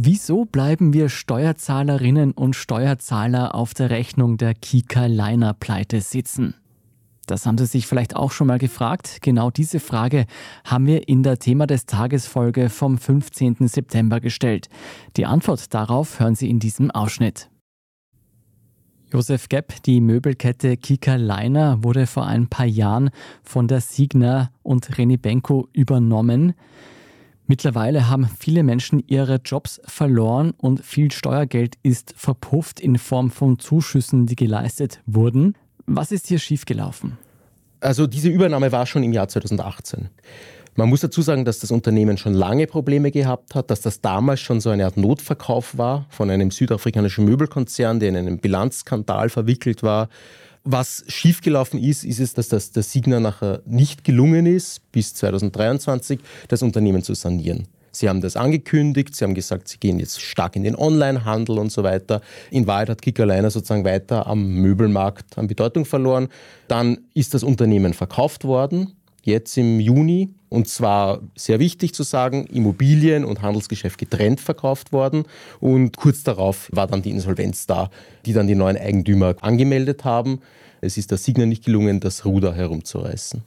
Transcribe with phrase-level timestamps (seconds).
[0.00, 6.54] Wieso bleiben wir Steuerzahlerinnen und Steuerzahler auf der Rechnung der Kika Liner Pleite sitzen?
[7.26, 9.18] Das haben Sie sich vielleicht auch schon mal gefragt.
[9.20, 10.26] Genau diese Frage
[10.64, 13.68] haben wir in der Thema des Tagesfolge vom 15.
[13.68, 14.68] September gestellt.
[15.16, 17.50] Die Antwort darauf hören Sie in diesem Ausschnitt.
[19.12, 23.10] Josef Gepp, die Möbelkette Kika Leiner wurde vor ein paar Jahren
[23.42, 26.54] von der Signa und René Benko übernommen.
[27.50, 33.58] Mittlerweile haben viele Menschen ihre Jobs verloren und viel Steuergeld ist verpufft in Form von
[33.58, 35.54] Zuschüssen, die geleistet wurden.
[35.86, 37.16] Was ist hier schiefgelaufen?
[37.80, 40.10] Also diese Übernahme war schon im Jahr 2018.
[40.74, 44.40] Man muss dazu sagen, dass das Unternehmen schon lange Probleme gehabt hat, dass das damals
[44.40, 49.82] schon so eine Art Notverkauf war von einem südafrikanischen Möbelkonzern, der in einen Bilanzskandal verwickelt
[49.82, 50.10] war.
[50.64, 56.20] Was schiefgelaufen ist, ist es, dass das der Signa nachher nicht gelungen ist, bis 2023
[56.48, 57.68] das Unternehmen zu sanieren.
[57.90, 61.72] Sie haben das angekündigt, Sie haben gesagt, Sie gehen jetzt stark in den Onlinehandel und
[61.72, 62.20] so weiter.
[62.50, 66.28] In Wahrheit hat Kickerliner sozusagen weiter am Möbelmarkt an Bedeutung verloren.
[66.68, 70.30] Dann ist das Unternehmen verkauft worden, jetzt im Juni.
[70.48, 75.24] Und zwar sehr wichtig zu sagen, Immobilien und Handelsgeschäft getrennt verkauft worden.
[75.60, 77.90] Und kurz darauf war dann die Insolvenz da,
[78.24, 80.40] die dann die neuen Eigentümer angemeldet haben.
[80.80, 83.42] Es ist der Signer nicht gelungen, das Ruder herumzureißen.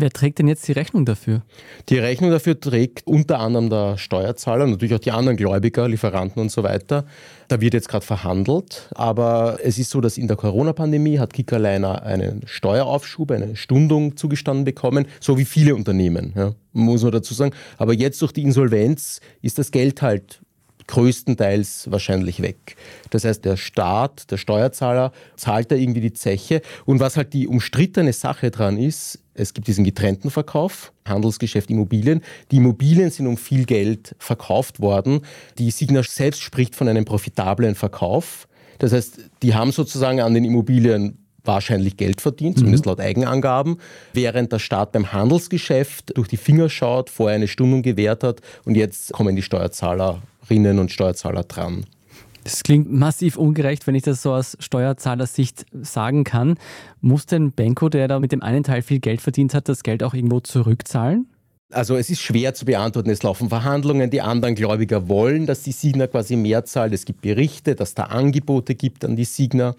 [0.00, 1.42] Wer trägt denn jetzt die Rechnung dafür?
[1.88, 6.52] Die Rechnung dafür trägt unter anderem der Steuerzahler, natürlich auch die anderen Gläubiger, Lieferanten und
[6.52, 7.04] so weiter.
[7.48, 12.04] Da wird jetzt gerade verhandelt, aber es ist so, dass in der Corona-Pandemie hat Kickerliner
[12.04, 17.52] einen Steueraufschub, eine Stundung zugestanden bekommen, so wie viele Unternehmen, ja, muss man dazu sagen.
[17.76, 20.42] Aber jetzt durch die Insolvenz ist das Geld halt
[20.88, 22.76] größtenteils wahrscheinlich weg.
[23.10, 26.60] Das heißt, der Staat, der Steuerzahler zahlt da irgendwie die Zeche.
[26.84, 32.22] Und was halt die umstrittene Sache dran ist, es gibt diesen getrennten Verkauf, Handelsgeschäft Immobilien.
[32.50, 35.20] Die Immobilien sind um viel Geld verkauft worden.
[35.58, 38.48] Die Signa selbst spricht von einem profitablen Verkauf.
[38.78, 42.90] Das heißt, die haben sozusagen an den Immobilien wahrscheinlich Geld verdient, zumindest mhm.
[42.90, 43.78] laut Eigenangaben,
[44.12, 48.76] während der Staat beim Handelsgeschäft durch die Finger schaut, vorher eine Stundung gewährt hat und
[48.76, 51.84] jetzt kommen die Steuerzahler Steuerzahlerinnen und Steuerzahler dran.
[52.44, 56.56] Das klingt massiv ungerecht, wenn ich das so aus Steuerzahlersicht sagen kann.
[57.02, 60.02] Muss denn Benko, der da mit dem einen Teil viel Geld verdient hat, das Geld
[60.02, 61.26] auch irgendwo zurückzahlen?
[61.70, 63.10] Also es ist schwer zu beantworten.
[63.10, 64.08] Es laufen Verhandlungen.
[64.08, 66.94] Die anderen Gläubiger wollen, dass die Signer quasi mehr zahlt.
[66.94, 69.74] Es gibt Berichte, dass da Angebote gibt an die Signer.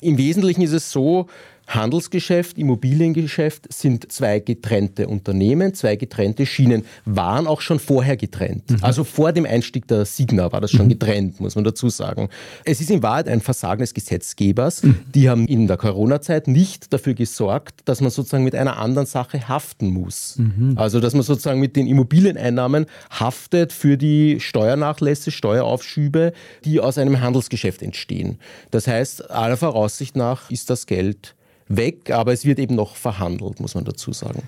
[0.00, 1.26] Im Wesentlichen ist es so,
[1.74, 8.70] Handelsgeschäft, Immobiliengeschäft sind zwei getrennte Unternehmen, zwei getrennte Schienen, waren auch schon vorher getrennt.
[8.70, 8.78] Mhm.
[8.82, 10.90] Also vor dem Einstieg der Signa war das schon mhm.
[10.90, 12.28] getrennt, muss man dazu sagen.
[12.64, 14.82] Es ist in Wahrheit ein Versagen des Gesetzgebers.
[14.82, 15.00] Mhm.
[15.14, 19.48] Die haben in der Corona-Zeit nicht dafür gesorgt, dass man sozusagen mit einer anderen Sache
[19.48, 20.36] haften muss.
[20.38, 20.74] Mhm.
[20.76, 26.32] Also dass man sozusagen mit den Immobilieneinnahmen haftet für die Steuernachlässe, Steueraufschübe,
[26.64, 28.38] die aus einem Handelsgeschäft entstehen.
[28.70, 31.34] Das heißt, aller Voraussicht nach ist das Geld
[31.68, 34.42] weg, aber es wird eben noch verhandelt, muss man dazu sagen.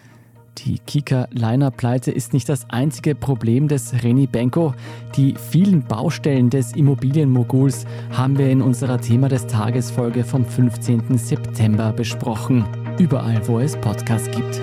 [0.59, 4.75] Die Kika-Liner-Pleite ist nicht das einzige Problem des Reni Benko.
[5.17, 11.19] Die vielen Baustellen des Immobilienmoguls haben wir in unserer Thema des Tages Folge vom 15.
[11.19, 12.65] September besprochen.
[12.99, 14.61] Überall, wo es Podcasts gibt.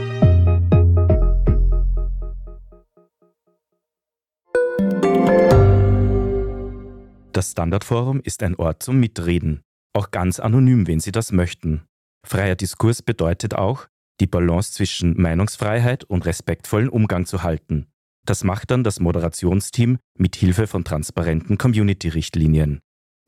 [7.34, 9.62] Das Standardforum ist ein Ort zum Mitreden.
[9.94, 11.84] Auch ganz anonym, wenn Sie das möchten.
[12.24, 13.88] Freier Diskurs bedeutet auch,
[14.20, 17.88] die Balance zwischen Meinungsfreiheit und respektvollen Umgang zu halten.
[18.26, 22.82] Das macht dann das Moderationsteam mit Hilfe von transparenten Community-Richtlinien.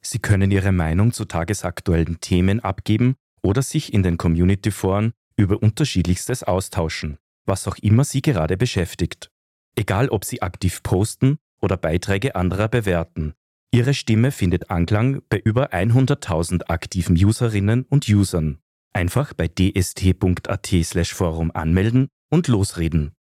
[0.05, 6.43] Sie können Ihre Meinung zu tagesaktuellen Themen abgeben oder sich in den Community-Foren über unterschiedlichstes
[6.43, 9.31] austauschen, was auch immer Sie gerade beschäftigt.
[9.75, 13.33] Egal ob Sie aktiv posten oder Beiträge anderer bewerten.
[13.71, 18.59] Ihre Stimme findet Anklang bei über 100.000 aktiven Userinnen und Usern.
[18.93, 23.13] Einfach bei dst.at/forum anmelden und losreden.